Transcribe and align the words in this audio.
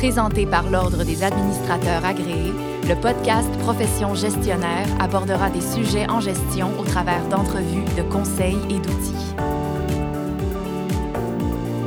Présenté 0.00 0.46
par 0.46 0.70
l'Ordre 0.70 1.04
des 1.04 1.22
administrateurs 1.22 2.06
agréés, 2.06 2.54
le 2.88 2.98
podcast 2.98 3.50
Profession 3.58 4.14
gestionnaire 4.14 4.86
abordera 4.98 5.50
des 5.50 5.60
sujets 5.60 6.08
en 6.08 6.20
gestion 6.20 6.70
au 6.80 6.84
travers 6.84 7.28
d'entrevues, 7.28 7.84
de 7.98 8.02
conseils 8.10 8.56
et 8.70 8.78
d'outils. 8.78 9.34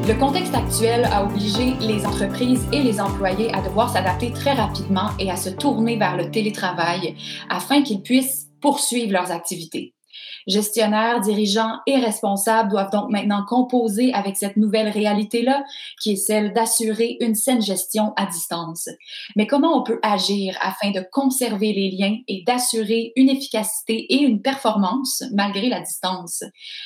Le 0.08 0.14
contexte 0.20 0.54
actuel 0.54 1.06
a 1.06 1.26
obligé 1.26 1.74
les 1.80 2.06
entreprises 2.06 2.68
et 2.72 2.84
les 2.84 3.02
employés 3.02 3.52
à 3.52 3.62
devoir 3.62 3.92
s'adapter 3.92 4.32
très 4.32 4.54
rapidement 4.54 5.10
et 5.18 5.32
à 5.32 5.36
se 5.36 5.50
tourner 5.50 5.98
vers 5.98 6.16
le 6.16 6.30
télétravail 6.30 7.16
afin 7.50 7.82
qu'ils 7.82 8.04
puissent 8.04 8.48
poursuivre 8.62 9.12
leurs 9.12 9.32
activités. 9.32 9.96
Gestionnaires, 10.48 11.22
dirigeants 11.22 11.80
et 11.88 11.98
responsables 11.98 12.70
doivent 12.70 12.92
donc 12.92 13.10
maintenant 13.10 13.46
composer 13.46 14.14
avec 14.14 14.38
cette 14.38 14.58
nouvelle 14.58 14.90
réalité-là, 14.90 15.64
qui 16.02 16.14
est 16.14 16.16
celle 16.18 16.54
d'assurer 16.54 17.18
une 17.20 17.36
saine 17.36 17.62
gestion 17.62 18.14
à 18.18 18.26
distance. 18.26 18.90
Mais 19.36 19.48
comment 19.48 19.78
on 19.78 19.84
peut 19.84 20.00
agir 20.04 20.58
afin 20.62 20.92
de 20.92 21.06
conserver 21.12 21.74
les 21.74 21.92
liens 21.92 22.18
et 22.28 22.44
d'assurer 22.46 23.14
une 23.16 23.30
efficacité 23.30 24.14
et 24.14 24.22
une 24.22 24.42
performance 24.42 25.24
malgré 25.32 25.70
la 25.70 25.80
distance? 25.80 26.44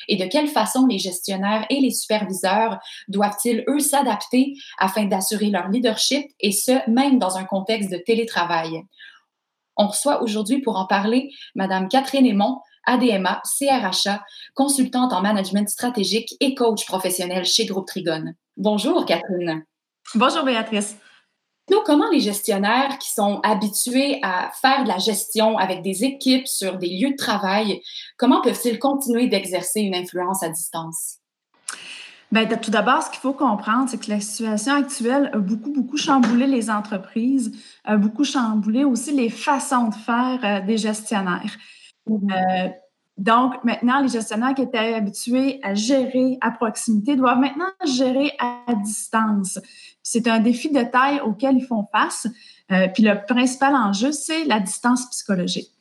Et 0.08 0.18
de 0.18 0.26
quelle 0.26 0.48
façon 0.48 0.86
les 0.86 1.00
gestionnaires 1.00 1.66
et 1.70 1.80
les 1.80 1.92
superviseurs 1.92 2.80
doivent-ils, 3.08 3.64
eux, 3.68 3.80
s'adapter 3.80 4.54
afin 4.78 5.06
d'assurer 5.06 5.50
leur 5.50 5.70
leadership 5.70 6.26
et 6.40 6.52
ce, 6.52 6.90
même 6.90 7.20
dans 7.20 7.38
un 7.38 7.44
contexte 7.44 7.92
de 7.92 7.98
télétravail? 7.98 8.84
On 9.78 9.88
reçoit 9.88 10.24
aujourd'hui 10.24 10.60
pour 10.60 10.78
en 10.78 10.88
parler 10.88 11.30
Madame 11.54 11.88
Catherine 11.88 12.26
Aymon, 12.26 12.58
ADMA, 12.88 13.42
CRHA, 13.44 14.24
consultante 14.56 15.14
en 15.14 15.22
management 15.22 15.70
stratégique 15.70 16.36
et 16.40 16.56
coach 16.56 16.86
professionnel 16.86 17.46
chez 17.46 17.66
Groupe 17.66 17.86
Trigone. 17.86 18.34
Bonjour 18.56 19.06
Catherine. 19.06 19.64
Bonjour 20.16 20.44
Béatrice. 20.44 20.98
Nous, 21.70 21.82
comment 21.86 22.10
les 22.10 22.22
gestionnaires 22.22 22.98
qui 22.98 23.12
sont 23.12 23.42
habitués 23.44 24.20
à 24.24 24.52
faire 24.62 24.84
de 24.84 24.88
la 24.88 25.00
gestion 25.00 25.58
avec 25.58 25.82
des 25.82 26.06
équipes 26.06 26.48
sur 26.48 26.78
des 26.78 26.88
lieux 26.88 27.12
de 27.12 27.18
travail, 27.18 27.82
comment 28.18 28.42
peuvent-ils 28.42 28.80
continuer 28.80 29.28
d'exercer 29.28 29.82
une 29.82 29.94
influence 29.94 30.44
à 30.44 30.50
distance? 30.50 31.18
Bien, 32.32 32.46
tout 32.46 32.72
d'abord, 32.72 33.04
ce 33.04 33.10
qu'il 33.10 33.20
faut 33.20 33.34
comprendre, 33.34 33.90
c'est 33.90 34.00
que 34.00 34.10
la 34.10 34.20
situation 34.20 34.76
actuelle 34.76 35.30
a 35.34 35.38
beaucoup, 35.38 35.72
beaucoup 35.72 35.98
chamboulé 35.98 36.46
les 36.46 36.70
entreprises, 36.70 37.52
a 37.86 37.96
beaucoup 37.96 38.26
chamboulé 38.26 38.84
aussi 38.84 39.12
les 39.12 39.30
façons 39.30 39.90
de 39.90 39.96
faire 39.96 40.40
euh, 40.44 40.66
des 40.66 40.78
gestionnaires. 40.78 41.56
Euh, 42.10 42.70
donc, 43.18 43.56
maintenant, 43.64 44.00
les 44.00 44.10
gestionnaires 44.10 44.54
qui 44.54 44.62
étaient 44.62 44.94
habitués 44.94 45.60
à 45.64 45.74
gérer 45.74 46.38
à 46.42 46.52
proximité 46.52 47.16
doivent 47.16 47.40
maintenant 47.40 47.66
gérer 47.84 48.32
à 48.38 48.76
distance. 48.76 49.60
C'est 50.04 50.28
un 50.28 50.40
défi 50.40 50.72
de 50.72 50.84
taille 50.84 51.20
auquel 51.22 51.58
ils 51.58 51.66
font 51.66 51.88
face. 51.92 52.28
Euh, 52.72 52.88
puis 52.94 53.04
le 53.04 53.26
principal 53.26 53.74
enjeu, 53.76 54.12
c'est 54.12 54.46
la 54.46 54.60
distance 54.60 55.10
psychologique. 55.10 55.72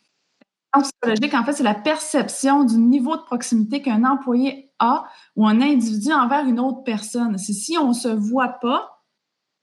La 0.74 0.80
distance 0.80 0.92
psychologique, 0.92 1.34
en 1.34 1.44
fait, 1.44 1.52
c'est 1.52 1.62
la 1.62 1.74
perception 1.74 2.64
du 2.64 2.78
niveau 2.78 3.16
de 3.16 3.22
proximité 3.22 3.82
qu'un 3.82 4.04
employé 4.04 4.70
a 4.78 5.04
ou 5.36 5.46
un 5.46 5.60
individu 5.60 6.12
envers 6.12 6.46
une 6.46 6.58
autre 6.58 6.84
personne. 6.84 7.36
C'est 7.36 7.52
si 7.52 7.76
on 7.76 7.88
ne 7.88 7.94
se 7.94 8.08
voit 8.08 8.60
pas, 8.60 8.95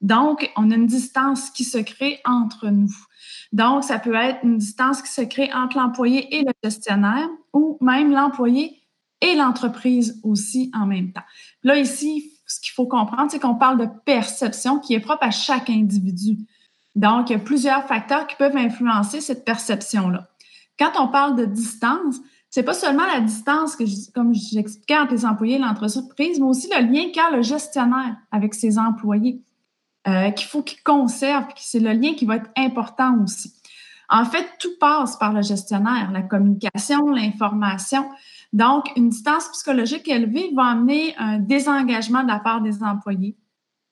donc 0.04 0.52
on 0.54 0.70
a 0.70 0.74
une 0.74 0.86
distance 0.86 1.48
qui 1.48 1.64
se 1.64 1.78
crée 1.78 2.20
entre 2.26 2.68
nous. 2.68 2.94
Donc, 3.52 3.84
ça 3.84 3.98
peut 3.98 4.14
être 4.14 4.44
une 4.44 4.58
distance 4.58 5.00
qui 5.00 5.10
se 5.10 5.22
crée 5.22 5.50
entre 5.54 5.78
l'employé 5.78 6.36
et 6.36 6.42
le 6.42 6.52
gestionnaire 6.62 7.26
ou 7.54 7.78
même 7.80 8.12
l'employé 8.12 8.82
et 9.22 9.34
l'entreprise 9.34 10.20
aussi 10.22 10.70
en 10.74 10.84
même 10.84 11.10
temps. 11.12 11.22
Là, 11.62 11.78
ici, 11.78 12.32
ce 12.46 12.60
qu'il 12.60 12.72
faut 12.72 12.86
comprendre, 12.86 13.30
c'est 13.30 13.38
qu'on 13.38 13.54
parle 13.54 13.78
de 13.78 13.88
perception 14.04 14.78
qui 14.78 14.92
est 14.92 15.00
propre 15.00 15.24
à 15.24 15.30
chaque 15.30 15.70
individu. 15.70 16.36
Donc, 16.94 17.30
il 17.30 17.32
y 17.32 17.36
a 17.36 17.38
plusieurs 17.38 17.86
facteurs 17.86 18.26
qui 18.26 18.36
peuvent 18.36 18.56
influencer 18.58 19.22
cette 19.22 19.46
perception-là. 19.46 20.28
Quand 20.78 20.92
on 20.98 21.08
parle 21.08 21.34
de 21.36 21.46
distance, 21.46 22.16
c'est 22.50 22.62
pas 22.62 22.74
seulement 22.74 23.06
la 23.06 23.20
distance 23.20 23.74
que, 23.74 23.84
comme 24.12 24.34
j'expliquais 24.34 24.98
entre 24.98 25.14
les 25.14 25.24
employés 25.24 25.54
et 25.54 25.58
l'entreprise, 25.58 26.38
mais 26.38 26.46
aussi 26.46 26.68
le 26.68 26.92
lien 26.92 27.10
qu'a 27.10 27.30
le 27.34 27.40
gestionnaire 27.40 28.16
avec 28.30 28.52
ses 28.52 28.78
employés. 28.78 29.40
Euh, 30.06 30.30
qu'il 30.32 30.46
faut 30.46 30.62
qu'il 30.62 30.82
conserve, 30.82 31.46
puis 31.46 31.64
c'est 31.64 31.80
le 31.80 31.92
lien 31.92 32.12
qui 32.12 32.26
va 32.26 32.36
être 32.36 32.50
important 32.58 33.22
aussi. 33.22 33.54
En 34.10 34.26
fait, 34.26 34.46
tout 34.60 34.76
passe 34.78 35.16
par 35.16 35.32
le 35.32 35.40
gestionnaire, 35.40 36.10
la 36.12 36.20
communication, 36.20 37.08
l'information. 37.08 38.10
Donc, 38.52 38.90
une 38.96 39.08
distance 39.08 39.48
psychologique 39.52 40.06
élevée 40.06 40.50
va 40.54 40.66
amener 40.66 41.14
un 41.16 41.38
désengagement 41.38 42.22
de 42.22 42.28
la 42.28 42.38
part 42.38 42.60
des 42.60 42.82
employés, 42.82 43.34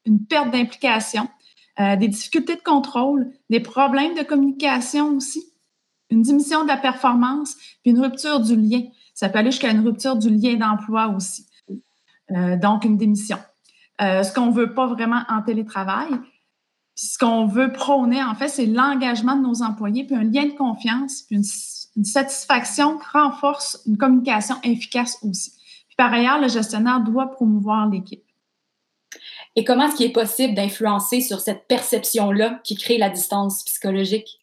une 0.04 0.26
perte 0.26 0.50
d'implication, 0.50 1.28
euh, 1.80 1.96
des 1.96 2.08
difficultés 2.08 2.56
de 2.56 2.62
contrôle, 2.62 3.30
des 3.48 3.60
problèmes 3.60 4.14
de 4.14 4.22
communication 4.22 5.16
aussi, 5.16 5.46
une 6.10 6.20
diminution 6.20 6.62
de 6.62 6.68
la 6.68 6.76
performance, 6.76 7.56
puis 7.82 7.92
une 7.92 8.00
rupture 8.00 8.40
du 8.40 8.54
lien. 8.54 8.82
Ça 9.14 9.30
peut 9.30 9.38
aller 9.38 9.50
jusqu'à 9.50 9.70
une 9.70 9.80
rupture 9.80 10.16
du 10.16 10.28
lien 10.28 10.56
d'emploi 10.56 11.08
aussi. 11.08 11.46
Euh, 12.32 12.58
donc, 12.58 12.84
une 12.84 12.98
démission. 12.98 13.38
Euh, 14.02 14.22
ce 14.22 14.32
qu'on 14.32 14.46
ne 14.46 14.52
veut 14.52 14.74
pas 14.74 14.86
vraiment 14.86 15.22
en 15.28 15.42
télétravail. 15.42 16.10
ce 16.94 17.16
qu'on 17.18 17.46
veut 17.46 17.72
prôner, 17.72 18.22
en 18.22 18.34
fait, 18.34 18.48
c'est 18.48 18.66
l'engagement 18.66 19.36
de 19.36 19.42
nos 19.42 19.62
employés, 19.62 20.04
puis 20.04 20.14
un 20.14 20.24
lien 20.24 20.44
de 20.44 20.56
confiance, 20.56 21.22
puis 21.22 21.36
une, 21.36 22.04
satisfaction 22.04 22.98
renforce 23.12 23.80
une 23.86 23.96
communication 23.96 24.56
efficace 24.62 25.18
aussi. 25.22 25.52
Puis 25.88 25.96
par 25.96 26.12
ailleurs, 26.12 26.40
le 26.40 26.48
gestionnaire 26.48 27.00
doit 27.00 27.30
promouvoir 27.30 27.88
l'équipe. 27.88 28.24
Et 29.56 29.64
comment 29.64 29.86
est-ce 29.86 29.96
qu'il 29.96 30.06
est 30.06 30.12
possible 30.12 30.54
d'influencer 30.54 31.20
sur 31.20 31.40
cette 31.40 31.66
perception-là 31.66 32.60
qui 32.64 32.76
crée 32.76 32.98
la 32.98 33.10
distance 33.10 33.64
psychologique? 33.64 34.41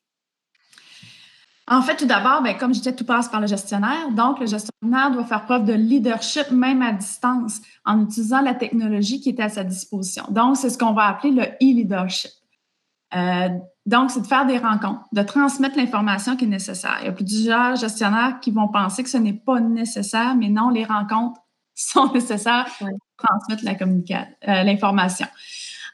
En 1.70 1.84
fait, 1.84 1.98
tout 1.98 2.08
d'abord, 2.08 2.42
ben, 2.42 2.58
comme 2.58 2.74
je 2.74 2.80
disais, 2.80 2.96
tout 2.96 3.06
passe 3.06 3.30
par 3.30 3.40
le 3.40 3.46
gestionnaire. 3.46 4.10
Donc, 4.12 4.40
le 4.40 4.48
gestionnaire 4.48 5.12
doit 5.12 5.24
faire 5.24 5.46
preuve 5.46 5.66
de 5.66 5.74
leadership, 5.74 6.50
même 6.50 6.82
à 6.82 6.92
distance, 6.94 7.62
en 7.86 8.02
utilisant 8.02 8.42
la 8.42 8.56
technologie 8.56 9.22
qui 9.22 9.30
est 9.30 9.40
à 9.40 9.50
sa 9.50 9.64
disposition. 9.64 10.24
Donc, 10.30 10.58
c'est 10.58 10.72
ce 10.72 10.80
qu'on 10.80 10.94
va 10.94 11.08
appeler 11.08 11.32
le 11.32 11.44
e-leadership. 11.44 12.32
Euh, 13.16 13.50
donc, 13.86 14.10
c'est 14.10 14.22
de 14.22 14.28
faire 14.28 14.48
des 14.48 14.58
rencontres, 14.58 15.02
de 15.12 15.22
transmettre 15.22 15.78
l'information 15.78 16.36
qui 16.36 16.46
est 16.46 16.48
nécessaire. 16.48 16.98
Il 17.02 17.06
y 17.06 17.10
a 17.10 17.12
plusieurs 17.12 17.76
gestionnaires 17.76 18.40
qui 18.40 18.50
vont 18.50 18.68
penser 18.68 19.04
que 19.04 19.10
ce 19.10 19.18
n'est 19.18 19.34
pas 19.34 19.60
nécessaire, 19.60 20.36
mais 20.36 20.50
non, 20.50 20.70
les 20.70 20.86
rencontres 20.86 21.40
sont 21.76 22.12
nécessaires 22.12 22.66
pour 22.80 22.90
transmettre 23.18 23.64
euh, 23.64 24.64
l'information. 24.64 25.28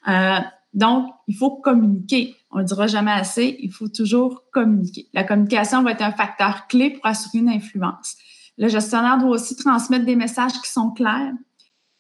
Euh, 0.08 0.40
donc, 0.76 1.08
il 1.28 1.36
faut 1.36 1.52
communiquer. 1.52 2.36
On 2.52 2.60
ne 2.60 2.64
dira 2.64 2.86
jamais 2.88 3.12
assez, 3.12 3.58
il 3.60 3.72
faut 3.72 3.88
toujours 3.88 4.44
communiquer. 4.52 5.08
La 5.14 5.24
communication 5.24 5.82
va 5.82 5.92
être 5.92 6.02
un 6.02 6.12
facteur 6.12 6.68
clé 6.68 6.92
pour 6.92 7.06
assurer 7.06 7.40
une 7.40 7.50
influence. 7.50 8.18
Le 8.58 8.68
gestionnaire 8.68 9.18
doit 9.18 9.30
aussi 9.30 9.56
transmettre 9.56 10.06
des 10.06 10.18
messages 10.18 10.54
qui 10.62 10.70
sont 10.70 10.92
clairs, 10.92 11.32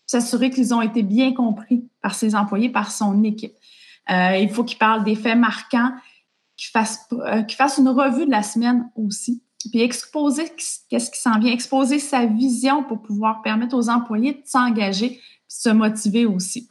s'assurer 0.05 0.49
qu'ils 0.49 0.73
ont 0.73 0.81
été 0.81 1.03
bien 1.03 1.33
compris 1.33 1.89
par 2.01 2.15
ses 2.15 2.35
employés, 2.35 2.69
par 2.69 2.91
son 2.91 3.23
équipe. 3.23 3.53
Euh, 4.11 4.37
il 4.37 4.49
faut 4.49 4.65
qu'il 4.65 4.77
parle 4.77 5.05
des 5.05 5.15
faits 5.15 5.37
marquants, 5.37 5.91
qu'il 6.57 6.69
fasse, 6.69 7.07
euh, 7.13 7.43
fasse 7.49 7.77
une 7.77 7.89
revue 7.89 8.25
de 8.25 8.31
la 8.31 8.43
semaine 8.43 8.89
aussi, 8.97 9.41
puis 9.71 9.81
exposer 9.81 10.51
qu'est-ce 10.89 11.11
qui 11.11 11.19
s'en 11.19 11.39
vient, 11.39 11.51
exposer 11.51 11.99
sa 11.99 12.25
vision 12.25 12.83
pour 12.83 13.01
pouvoir 13.01 13.41
permettre 13.41 13.75
aux 13.75 13.89
employés 13.89 14.33
de 14.33 14.41
s'engager, 14.45 15.19
se 15.47 15.69
motiver 15.69 16.25
aussi. 16.25 16.69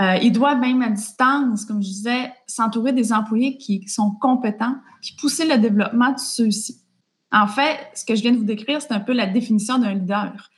Euh, 0.00 0.16
il 0.22 0.32
doit 0.32 0.54
même 0.54 0.82
à 0.82 0.88
distance, 0.88 1.64
comme 1.64 1.82
je 1.82 1.88
disais, 1.88 2.32
s'entourer 2.46 2.92
des 2.92 3.12
employés 3.12 3.58
qui 3.58 3.86
sont 3.88 4.12
compétents, 4.12 4.76
puis 5.02 5.14
pousser 5.20 5.46
le 5.46 5.58
développement 5.58 6.12
de 6.12 6.18
ceux-ci. 6.18 6.80
En 7.30 7.46
fait, 7.46 7.78
ce 7.94 8.04
que 8.04 8.14
je 8.14 8.22
viens 8.22 8.32
de 8.32 8.38
vous 8.38 8.44
décrire, 8.44 8.80
c'est 8.80 8.92
un 8.92 9.00
peu 9.00 9.12
la 9.12 9.26
définition 9.26 9.78
d'un 9.78 9.94
leader. 9.94 10.50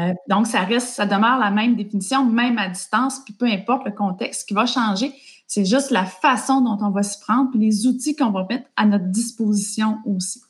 Euh, 0.00 0.14
donc, 0.28 0.46
ça 0.46 0.60
reste, 0.60 0.88
ça 0.88 1.06
demeure 1.06 1.38
la 1.38 1.50
même 1.50 1.76
définition, 1.76 2.24
même 2.24 2.58
à 2.58 2.68
distance, 2.68 3.20
puis 3.24 3.34
peu 3.34 3.46
importe 3.46 3.84
le 3.84 3.92
contexte. 3.92 4.42
Ce 4.42 4.46
qui 4.46 4.54
va 4.54 4.66
changer, 4.66 5.12
c'est 5.46 5.64
juste 5.64 5.90
la 5.90 6.04
façon 6.04 6.60
dont 6.60 6.78
on 6.80 6.90
va 6.90 7.02
s'y 7.02 7.20
prendre, 7.20 7.50
puis 7.50 7.60
les 7.60 7.86
outils 7.86 8.16
qu'on 8.16 8.30
va 8.30 8.46
mettre 8.48 8.68
à 8.76 8.84
notre 8.86 9.06
disposition 9.06 9.98
aussi. 10.04 10.42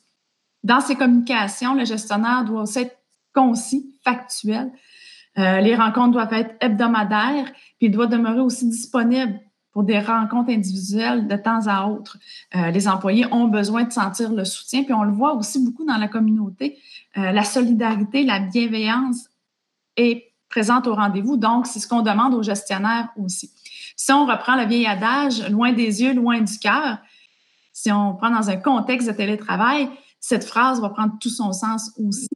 Dans 0.63 0.79
ces 0.79 0.95
communications, 0.95 1.73
le 1.73 1.85
gestionnaire 1.85 2.45
doit 2.45 2.63
aussi 2.63 2.79
être 2.79 2.97
concis, 3.33 3.95
factuel, 4.03 4.71
euh, 5.37 5.59
les 5.61 5.75
rencontres 5.75 6.13
doivent 6.13 6.33
être 6.33 6.55
hebdomadaires, 6.61 7.51
puis 7.77 7.87
il 7.87 7.91
doit 7.91 8.07
demeurer 8.07 8.39
aussi 8.39 8.67
disponible 8.67 9.39
pour 9.71 9.83
des 9.83 9.99
rencontres 9.99 10.49
individuelles 10.49 11.27
de 11.27 11.35
temps 11.35 11.67
à 11.67 11.87
autre. 11.87 12.17
Euh, 12.55 12.71
les 12.71 12.87
employés 12.87 13.31
ont 13.31 13.47
besoin 13.47 13.83
de 13.83 13.91
sentir 13.91 14.31
le 14.31 14.43
soutien, 14.43 14.83
puis 14.83 14.93
on 14.93 15.03
le 15.03 15.11
voit 15.11 15.35
aussi 15.35 15.63
beaucoup 15.63 15.85
dans 15.85 15.97
la 15.97 16.07
communauté. 16.07 16.79
Euh, 17.17 17.31
la 17.31 17.43
solidarité, 17.43 18.23
la 18.23 18.39
bienveillance 18.39 19.29
est 19.95 20.33
présente 20.49 20.87
au 20.87 20.95
rendez-vous, 20.95 21.37
donc 21.37 21.67
c'est 21.67 21.79
ce 21.79 21.87
qu'on 21.87 22.01
demande 22.01 22.33
aux 22.33 22.41
gestionnaires 22.41 23.09
aussi. 23.17 23.51
Si 23.95 24.11
on 24.11 24.25
reprend 24.25 24.55
le 24.55 24.65
vieil 24.65 24.87
adage, 24.87 25.47
loin 25.49 25.73
des 25.73 26.01
yeux, 26.01 26.13
loin 26.13 26.41
du 26.41 26.57
cœur, 26.57 26.97
si 27.73 27.91
on 27.91 28.15
prend 28.15 28.31
dans 28.31 28.49
un 28.49 28.57
contexte 28.57 29.07
de 29.07 29.13
télétravail, 29.13 29.89
cette 30.19 30.43
phrase 30.43 30.81
va 30.81 30.89
prendre 30.89 31.13
tout 31.19 31.29
son 31.29 31.53
sens 31.53 31.91
aussi. 31.97 32.29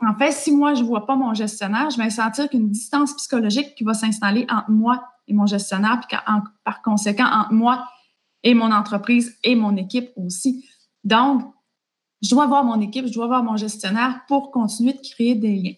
En 0.00 0.14
fait, 0.14 0.32
si 0.32 0.52
moi, 0.52 0.74
je 0.74 0.82
ne 0.82 0.86
vois 0.86 1.06
pas 1.06 1.16
mon 1.16 1.32
gestionnaire, 1.32 1.88
je 1.90 1.96
vais 1.96 2.10
sentir 2.10 2.50
qu'une 2.50 2.70
distance 2.70 3.14
psychologique 3.14 3.74
qui 3.74 3.84
va 3.84 3.94
s'installer 3.94 4.46
entre 4.50 4.70
moi 4.70 5.04
et 5.26 5.32
mon 5.32 5.46
gestionnaire, 5.46 6.00
puis 6.06 6.16
par 6.64 6.82
conséquent, 6.82 7.24
entre 7.24 7.52
moi 7.52 7.86
et 8.42 8.54
mon 8.54 8.70
entreprise 8.72 9.36
et 9.42 9.54
mon 9.54 9.76
équipe 9.76 10.10
aussi. 10.16 10.64
Donc, 11.02 11.42
je 12.22 12.30
dois 12.30 12.44
avoir 12.44 12.64
mon 12.64 12.80
équipe, 12.80 13.06
je 13.06 13.12
dois 13.12 13.24
avoir 13.24 13.42
mon 13.42 13.56
gestionnaire 13.56 14.20
pour 14.28 14.50
continuer 14.50 14.92
de 14.92 15.00
créer 15.00 15.34
des 15.34 15.56
liens. 15.56 15.74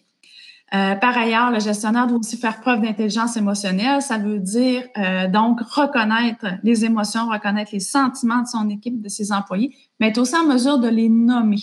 Euh, 0.75 0.95
par 0.95 1.17
ailleurs, 1.17 1.49
le 1.49 1.59
gestionnaire 1.59 2.05
doit 2.05 2.19
aussi 2.19 2.37
faire 2.37 2.61
preuve 2.61 2.81
d'intelligence 2.81 3.35
émotionnelle. 3.37 4.01
Ça 4.01 4.19
veut 4.19 4.39
dire 4.39 4.83
euh, 4.97 5.27
donc 5.27 5.61
reconnaître 5.61 6.45
les 6.61 6.85
émotions, 6.85 7.27
reconnaître 7.27 7.71
les 7.73 7.79
sentiments 7.79 8.43
de 8.43 8.47
son 8.47 8.69
équipe, 8.69 9.01
de 9.01 9.09
ses 9.09 9.31
employés, 9.31 9.75
mais 9.99 10.09
être 10.09 10.19
aussi 10.19 10.35
en 10.35 10.45
mesure 10.45 10.77
de 10.77 10.87
les 10.87 11.09
nommer. 11.09 11.61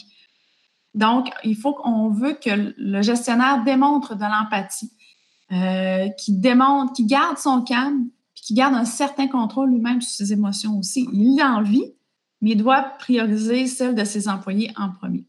Donc, 0.96 1.28
il 1.44 1.56
faut 1.56 1.75
qu'on 1.75 2.08
veut 2.08 2.32
que 2.32 2.75
le 2.76 3.02
gestionnaire 3.02 3.62
démontre 3.64 4.16
de 4.16 4.22
l'empathie, 4.22 4.90
euh, 5.52 6.08
qui 6.19 6.32
démontre, 6.32 6.94
qui 6.94 7.04
garde 7.04 7.37
son 7.37 7.60
calme, 7.62 8.08
puis 8.34 8.43
qui 8.43 8.54
garde 8.54 8.75
un 8.75 8.87
certain 8.87 9.28
contrôle 9.28 9.70
lui-même 9.70 10.00
sur 10.00 10.16
ses 10.16 10.32
émotions 10.32 10.78
aussi. 10.78 11.06
Il 11.12 11.38
a 11.40 11.52
envie, 11.52 11.93
mais 12.40 12.52
il 12.52 12.56
doit 12.56 12.82
prioriser 12.98 13.66
celle 13.66 13.94
de 13.94 14.04
ses 14.04 14.26
employés 14.26 14.72
en 14.76 14.90
premier. 14.90 15.26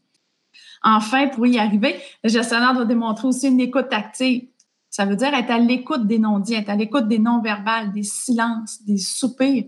Enfin, 0.82 1.28
pour 1.28 1.46
y 1.46 1.58
arriver, 1.58 1.96
le 2.24 2.30
gestionnaire 2.30 2.72
doit 2.72 2.86
démontrer 2.86 3.28
aussi 3.28 3.48
une 3.48 3.60
écoute 3.60 3.92
active. 3.92 4.48
Ça 4.88 5.04
veut 5.04 5.16
dire 5.16 5.34
être 5.34 5.50
à 5.50 5.58
l'écoute 5.58 6.06
des 6.06 6.18
non-dits, 6.18 6.54
être 6.54 6.70
à 6.70 6.76
l'écoute 6.76 7.08
des 7.08 7.18
non-verbales, 7.18 7.92
des 7.92 8.04
silences, 8.04 8.82
des 8.84 8.96
soupirs, 8.96 9.64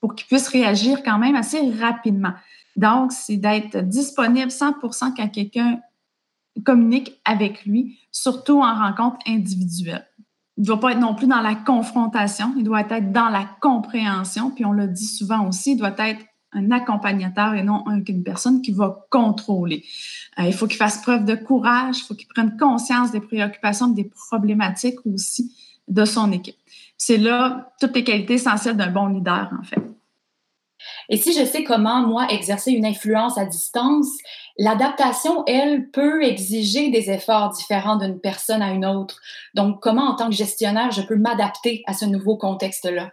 pour 0.00 0.16
qu'il 0.16 0.26
puisse 0.26 0.48
réagir 0.48 1.04
quand 1.04 1.18
même 1.18 1.36
assez 1.36 1.60
rapidement. 1.70 2.32
Donc, 2.76 3.12
c'est 3.12 3.36
d'être 3.36 3.78
disponible 3.78 4.50
100 4.50 4.74
quand 4.80 5.28
quelqu'un 5.28 5.80
communique 6.64 7.20
avec 7.24 7.64
lui, 7.64 7.98
surtout 8.10 8.60
en 8.60 8.74
rencontre 8.74 9.18
individuelle. 9.26 10.06
Il 10.56 10.62
ne 10.62 10.66
doit 10.66 10.80
pas 10.80 10.92
être 10.92 11.00
non 11.00 11.14
plus 11.14 11.26
dans 11.26 11.40
la 11.40 11.54
confrontation, 11.54 12.52
il 12.56 12.64
doit 12.64 12.82
être 12.82 13.10
dans 13.10 13.30
la 13.30 13.46
compréhension, 13.60 14.50
puis 14.50 14.64
on 14.64 14.72
le 14.72 14.86
dit 14.86 15.06
souvent 15.06 15.48
aussi, 15.48 15.72
il 15.72 15.76
doit 15.76 15.94
être 15.98 16.20
un 16.52 16.70
accompagnateur 16.70 17.54
et 17.54 17.62
non 17.62 17.84
une 17.88 18.22
personne 18.22 18.60
qui 18.60 18.72
va 18.72 19.06
contrôler. 19.10 19.84
Euh, 20.38 20.44
il 20.44 20.52
faut 20.52 20.66
qu'il 20.66 20.76
fasse 20.76 21.00
preuve 21.00 21.24
de 21.24 21.34
courage, 21.34 22.00
il 22.00 22.02
faut 22.02 22.14
qu'il 22.14 22.28
prenne 22.28 22.56
conscience 22.58 23.10
des 23.10 23.20
préoccupations, 23.20 23.88
des 23.88 24.04
problématiques 24.04 24.98
aussi 25.06 25.56
de 25.88 26.04
son 26.04 26.30
équipe. 26.30 26.56
C'est 26.98 27.16
là 27.16 27.72
toutes 27.80 27.94
les 27.94 28.04
qualités 28.04 28.34
essentielles 28.34 28.76
d'un 28.76 28.90
bon 28.90 29.06
leader, 29.06 29.50
en 29.58 29.64
fait. 29.64 29.82
Et 31.08 31.16
si 31.16 31.32
je 31.32 31.44
sais 31.44 31.64
comment, 31.64 32.06
moi, 32.06 32.26
exercer 32.30 32.72
une 32.72 32.86
influence 32.86 33.38
à 33.38 33.44
distance, 33.44 34.08
l'adaptation, 34.58 35.44
elle, 35.46 35.90
peut 35.90 36.22
exiger 36.22 36.90
des 36.90 37.10
efforts 37.10 37.50
différents 37.50 37.96
d'une 37.96 38.20
personne 38.20 38.62
à 38.62 38.70
une 38.70 38.86
autre. 38.86 39.20
Donc, 39.54 39.80
comment, 39.80 40.04
en 40.04 40.14
tant 40.14 40.28
que 40.28 40.34
gestionnaire, 40.34 40.90
je 40.90 41.02
peux 41.02 41.16
m'adapter 41.16 41.82
à 41.86 41.92
ce 41.92 42.04
nouveau 42.04 42.36
contexte-là? 42.36 43.10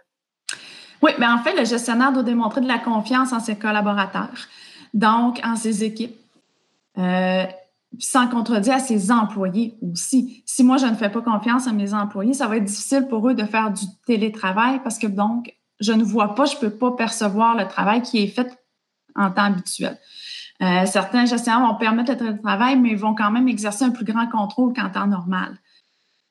Oui, 1.02 1.12
mais 1.18 1.26
en 1.26 1.38
fait, 1.38 1.56
le 1.56 1.64
gestionnaire 1.64 2.12
doit 2.12 2.22
démontrer 2.22 2.60
de 2.60 2.68
la 2.68 2.78
confiance 2.78 3.32
en 3.32 3.40
ses 3.40 3.56
collaborateurs, 3.56 4.48
donc 4.92 5.40
en 5.44 5.56
ses 5.56 5.82
équipes, 5.82 6.16
euh, 6.98 7.44
sans 7.98 8.28
contredire 8.28 8.74
à 8.74 8.78
ses 8.80 9.10
employés 9.10 9.76
aussi. 9.82 10.42
Si 10.46 10.62
moi, 10.62 10.76
je 10.76 10.86
ne 10.86 10.94
fais 10.94 11.08
pas 11.08 11.22
confiance 11.22 11.66
à 11.66 11.72
mes 11.72 11.94
employés, 11.94 12.34
ça 12.34 12.46
va 12.46 12.58
être 12.58 12.64
difficile 12.64 13.06
pour 13.08 13.28
eux 13.28 13.34
de 13.34 13.44
faire 13.44 13.70
du 13.70 13.84
télétravail 14.06 14.80
parce 14.82 14.98
que 14.98 15.06
donc, 15.06 15.54
je 15.80 15.92
ne 15.92 16.04
vois 16.04 16.34
pas, 16.34 16.44
je 16.44 16.56
ne 16.56 16.60
peux 16.60 16.70
pas 16.70 16.92
percevoir 16.92 17.56
le 17.56 17.66
travail 17.66 18.02
qui 18.02 18.18
est 18.18 18.28
fait 18.28 18.58
en 19.16 19.30
temps 19.30 19.44
habituel. 19.44 19.98
Euh, 20.62 20.84
certains 20.84 21.24
gestionnaires 21.24 21.66
vont 21.66 21.76
permettre 21.76 22.12
le 22.12 22.18
télétravail, 22.18 22.78
mais 22.78 22.90
ils 22.90 22.98
vont 22.98 23.14
quand 23.14 23.30
même 23.30 23.48
exercer 23.48 23.84
un 23.84 23.90
plus 23.90 24.04
grand 24.04 24.26
contrôle 24.26 24.74
qu'en 24.74 24.90
temps 24.90 25.06
normal. 25.06 25.56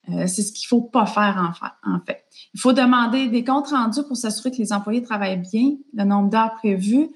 Euh, 0.10 0.28
c'est 0.28 0.44
ce 0.44 0.52
qu'il 0.52 0.66
ne 0.66 0.70
faut 0.80 0.82
pas 0.82 1.06
faire 1.06 1.54
en, 1.84 2.00
fait. 2.06 2.24
Il 2.54 2.60
faut 2.60 2.74
demander 2.74 3.28
des 3.28 3.44
comptes 3.44 3.70
rendus 3.70 4.04
pour 4.08 4.18
s'assurer 4.18 4.52
que 4.52 4.58
les 4.58 4.72
employés 4.72 5.04
travaillent 5.04 5.42
bien, 5.52 5.72
le 5.94 6.04
nombre 6.04 6.30
d'heures 6.30 6.54
prévues. 6.54 7.10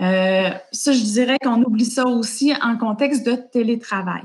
Euh, 0.00 0.50
ça, 0.72 0.92
je 0.92 1.02
dirais 1.02 1.38
qu'on 1.42 1.62
oublie 1.62 1.84
ça 1.84 2.06
aussi 2.06 2.52
en 2.62 2.76
contexte 2.76 3.26
de 3.26 3.34
télétravail. 3.34 4.22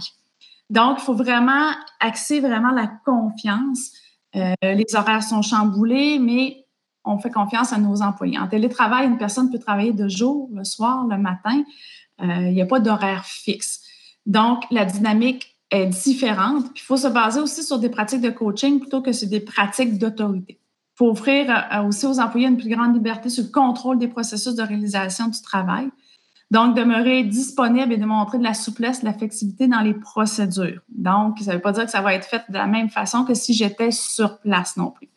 Donc, 0.69 0.97
il 0.99 1.03
faut 1.03 1.13
vraiment 1.13 1.71
axer 1.99 2.39
vraiment 2.39 2.71
la 2.71 2.87
confiance. 3.05 3.91
Les 4.33 4.95
horaires 4.95 5.23
sont 5.23 5.41
chamboulés, 5.41 6.19
mais 6.19 6.64
on 7.05 7.17
fait 7.17 7.31
confiance 7.31 7.73
à 7.73 7.77
nos 7.77 8.01
employés. 8.01 8.39
En 8.39 8.47
télétravail, 8.47 9.07
une 9.07 9.17
personne 9.17 9.49
peut 9.49 9.59
travailler 9.59 9.93
de 9.93 10.07
jour, 10.07 10.49
le 10.53 10.63
soir, 10.63 11.05
le 11.07 11.17
matin. 11.17 11.63
il 12.21 12.53
n'y 12.53 12.61
a 12.61 12.65
pas 12.65 12.79
d'horaire 12.79 13.25
fixe. 13.25 13.81
Donc, 14.25 14.63
la 14.71 14.85
dynamique 14.85 15.55
est 15.71 15.87
différente. 15.87 16.65
il 16.75 16.81
faut 16.81 16.97
se 16.97 17.07
baser 17.07 17.39
aussi 17.39 17.63
sur 17.63 17.79
des 17.79 17.89
pratiques 17.89 18.21
de 18.21 18.29
coaching 18.29 18.79
plutôt 18.79 19.01
que 19.01 19.11
sur 19.11 19.27
des 19.27 19.39
pratiques 19.39 19.97
d'autorité. 19.97 20.59
Il 20.59 20.97
faut 20.97 21.09
offrir 21.09 21.49
euh, 21.49 21.83
aussi 21.83 22.05
aux 22.05 22.19
employés 22.19 22.47
une 22.47 22.57
plus 22.57 22.69
grande 22.69 22.93
liberté 22.93 23.29
sur 23.29 23.43
le 23.43 23.49
contrôle 23.49 23.99
des 23.99 24.07
processus 24.07 24.55
de 24.55 24.63
réalisation 24.63 25.27
du 25.27 25.41
travail. 25.41 25.89
Donc, 26.51 26.75
demeurer 26.75 27.23
disponible 27.23 27.91
et 27.91 27.97
démontrer 27.97 28.37
de 28.37 28.43
la 28.43 28.53
souplesse, 28.53 29.01
de 29.01 29.05
la 29.05 29.13
flexibilité 29.13 29.67
dans 29.67 29.81
les 29.81 29.95
procédures. 29.95 30.81
Donc, 30.89 31.39
ça 31.39 31.51
ne 31.51 31.55
veut 31.55 31.61
pas 31.61 31.71
dire 31.71 31.85
que 31.85 31.91
ça 31.91 32.01
va 32.01 32.13
être 32.13 32.25
fait 32.25 32.43
de 32.49 32.53
la 32.53 32.67
même 32.67 32.89
façon 32.89 33.25
que 33.25 33.33
si 33.33 33.53
j'étais 33.53 33.91
sur 33.91 34.39
place 34.39 34.77
non 34.77 34.91
plus. 34.91 35.09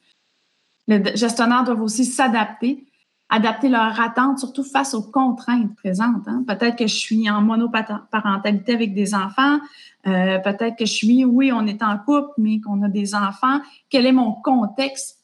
Les 0.89 1.17
gestionnaires 1.17 1.65
doivent 1.65 1.83
aussi 1.83 2.05
s'adapter 2.05 2.89
adapter 3.31 3.69
leur 3.69 4.01
attente, 4.01 4.39
surtout 4.39 4.65
face 4.65 4.95
aux 4.95 5.03
contraintes 5.03 5.75
présentes. 5.77 6.27
Hein. 6.27 6.45
Peut-être 6.47 6.77
que 6.77 6.87
je 6.87 6.95
suis 6.95 7.29
en 7.29 7.43
monoparentalité 7.43 8.75
avec 8.75 8.95
des 8.95 9.15
enfants, 9.15 9.59
euh, 10.07 10.39
peut-être 10.39 10.77
que 10.77 10.87
je 10.87 10.93
suis, 10.93 11.25
oui, 11.25 11.53
on 11.53 11.67
est 11.67 11.83
en 11.83 11.99
couple, 11.99 12.31
mais 12.39 12.61
qu'on 12.61 12.83
a 12.83 12.89
des 12.89 13.15
enfants. 13.15 13.61
Quel 13.91 14.07
est 14.07 14.13
mon 14.13 14.33
contexte 14.33 15.19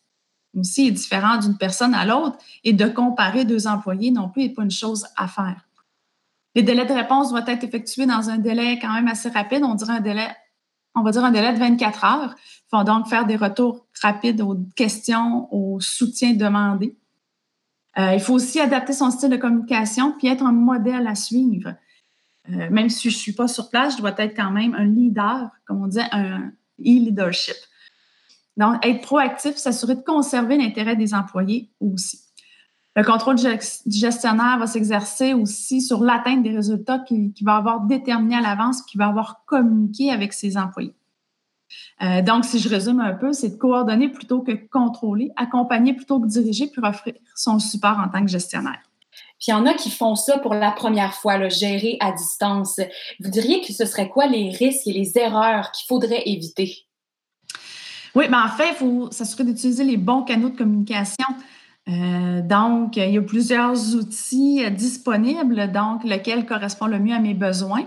aussi 0.56 0.88
est 0.88 0.92
différent 0.92 1.38
d'une 1.38 1.56
personne 1.56 1.94
à 1.94 2.04
l'autre 2.04 2.38
et 2.62 2.72
de 2.72 2.86
comparer 2.86 3.44
deux 3.44 3.66
employés 3.66 4.10
non 4.10 4.28
plus 4.28 4.42
n'est 4.42 4.48
pas 4.50 4.62
une 4.62 4.70
chose 4.70 5.06
à 5.16 5.26
faire. 5.26 5.66
Les 6.54 6.62
délais 6.62 6.86
de 6.86 6.92
réponse 6.92 7.30
doivent 7.30 7.48
être 7.48 7.64
effectués 7.64 8.06
dans 8.06 8.30
un 8.30 8.38
délai 8.38 8.78
quand 8.78 8.92
même 8.92 9.08
assez 9.08 9.28
rapide. 9.30 9.64
On 9.64 9.74
dirait 9.74 9.94
un 9.94 10.00
délai, 10.00 10.28
on 10.94 11.02
va 11.02 11.10
dire 11.10 11.24
un 11.24 11.32
délai 11.32 11.52
de 11.52 11.58
24 11.58 12.04
heures. 12.04 12.34
Donc 12.82 13.06
faire 13.06 13.26
des 13.26 13.36
retours 13.36 13.86
rapides 14.02 14.40
aux 14.40 14.56
questions, 14.74 15.52
aux 15.54 15.78
soutiens 15.80 16.32
demandés. 16.32 16.96
Euh, 17.96 18.14
il 18.14 18.20
faut 18.20 18.34
aussi 18.34 18.58
adapter 18.58 18.92
son 18.92 19.10
style 19.10 19.30
de 19.30 19.36
communication 19.36 20.12
puis 20.18 20.26
être 20.26 20.44
un 20.44 20.52
modèle 20.52 21.06
à 21.06 21.14
suivre. 21.14 21.74
Euh, 22.50 22.68
même 22.70 22.88
si 22.88 23.10
je 23.10 23.14
ne 23.14 23.18
suis 23.20 23.32
pas 23.32 23.46
sur 23.46 23.70
place, 23.70 23.94
je 23.94 23.98
dois 24.00 24.14
être 24.18 24.36
quand 24.36 24.50
même 24.50 24.74
un 24.74 24.84
leader, 24.84 25.50
comme 25.66 25.82
on 25.82 25.86
dit, 25.86 26.00
un 26.10 26.52
e-leadership. 26.80 27.56
Donc, 28.56 28.84
être 28.84 29.00
proactif, 29.00 29.56
s'assurer 29.56 29.94
de 29.94 30.02
conserver 30.02 30.56
l'intérêt 30.56 30.96
des 30.96 31.14
employés 31.14 31.70
aussi. 31.80 32.20
Le 32.96 33.02
contrôle 33.02 33.36
du 33.36 33.98
gestionnaire 33.98 34.58
va 34.58 34.66
s'exercer 34.68 35.34
aussi 35.34 35.80
sur 35.80 36.04
l'atteinte 36.04 36.44
des 36.44 36.54
résultats 36.54 37.00
qu'il 37.00 37.32
va 37.42 37.56
avoir 37.56 37.80
déterminés 37.80 38.36
à 38.36 38.40
l'avance, 38.40 38.82
qu'il 38.82 38.98
va 38.98 39.08
avoir 39.08 39.44
communiqué 39.46 40.12
avec 40.12 40.32
ses 40.32 40.56
employés. 40.56 40.94
Euh, 42.02 42.22
donc, 42.22 42.44
si 42.44 42.58
je 42.58 42.68
résume 42.68 43.00
un 43.00 43.14
peu, 43.14 43.32
c'est 43.32 43.50
de 43.50 43.56
coordonner 43.56 44.08
plutôt 44.08 44.40
que 44.40 44.52
contrôler, 44.52 45.30
accompagner 45.36 45.94
plutôt 45.94 46.20
que 46.20 46.26
diriger, 46.26 46.66
puis 46.66 46.82
offrir 46.84 47.14
son 47.34 47.58
support 47.58 47.98
en 47.98 48.08
tant 48.08 48.22
que 48.22 48.30
gestionnaire. 48.30 48.80
Puis 49.38 49.48
il 49.48 49.50
y 49.50 49.54
en 49.54 49.66
a 49.66 49.74
qui 49.74 49.90
font 49.90 50.14
ça 50.14 50.38
pour 50.38 50.54
la 50.54 50.72
première 50.72 51.14
fois, 51.14 51.36
le 51.36 51.48
gérer 51.48 51.96
à 52.00 52.12
distance. 52.12 52.80
Vous 53.20 53.30
diriez 53.30 53.60
que 53.60 53.72
ce 53.72 53.84
serait 53.84 54.08
quoi 54.08 54.26
les 54.26 54.50
risques 54.50 54.86
et 54.86 54.92
les 54.92 55.18
erreurs 55.18 55.70
qu'il 55.72 55.86
faudrait 55.86 56.22
éviter? 56.26 56.86
Oui, 58.14 58.26
mais 58.30 58.36
en 58.36 58.48
fait, 58.48 58.68
il 58.70 58.74
faut 58.74 59.10
s'assurer 59.10 59.44
d'utiliser 59.44 59.84
les 59.84 59.96
bons 59.96 60.22
canaux 60.22 60.50
de 60.50 60.56
communication. 60.56 61.26
Euh, 61.88 62.40
donc, 62.42 62.96
il 62.96 63.10
y 63.10 63.18
a 63.18 63.22
plusieurs 63.22 63.94
outils 63.94 64.70
disponibles, 64.70 65.70
donc 65.72 66.04
lequel 66.04 66.46
correspond 66.46 66.86
le 66.86 66.98
mieux 66.98 67.14
à 67.14 67.18
mes 67.18 67.34
besoins. 67.34 67.86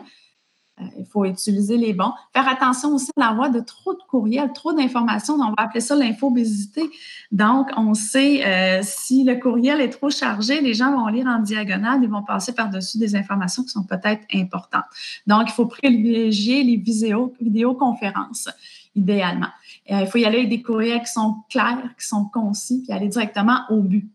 Euh, 0.79 0.85
il 0.99 1.05
faut 1.05 1.25
utiliser 1.25 1.75
les 1.77 1.93
bons. 1.93 2.11
Faire 2.33 2.47
attention 2.47 2.93
aussi 2.93 3.09
à 3.17 3.29
l'envoi 3.29 3.49
de 3.49 3.59
trop 3.59 3.93
de 3.93 4.03
courriels, 4.07 4.53
trop 4.53 4.73
d'informations. 4.73 5.33
On 5.35 5.49
va 5.49 5.53
appeler 5.57 5.81
ça 5.81 5.95
l'infobésité. 5.95 6.83
Donc, 7.31 7.69
on 7.75 7.93
sait 7.93 8.45
euh, 8.45 8.81
si 8.83 9.23
le 9.23 9.35
courriel 9.35 9.81
est 9.81 9.89
trop 9.89 10.09
chargé, 10.09 10.61
les 10.61 10.73
gens 10.75 10.91
vont 10.91 11.07
lire 11.07 11.25
en 11.27 11.39
diagonale, 11.39 12.01
ils 12.03 12.09
vont 12.09 12.23
passer 12.23 12.53
par-dessus 12.53 12.99
des 12.99 13.15
informations 13.15 13.63
qui 13.63 13.69
sont 13.69 13.83
peut-être 13.83 14.23
importantes. 14.33 14.85
Donc, 15.25 15.43
il 15.47 15.53
faut 15.53 15.65
privilégier 15.65 16.63
les 16.63 16.77
vidéoconférences, 16.77 18.49
idéalement. 18.95 19.49
Euh, 19.89 20.01
il 20.01 20.07
faut 20.07 20.19
y 20.19 20.25
aller 20.25 20.39
avec 20.39 20.49
des 20.49 20.61
courriels 20.61 21.01
qui 21.01 21.11
sont 21.11 21.37
clairs, 21.49 21.89
qui 21.99 22.05
sont 22.05 22.25
concis, 22.25 22.83
puis 22.83 22.93
aller 22.93 23.07
directement 23.07 23.61
au 23.69 23.81
but 23.81 24.07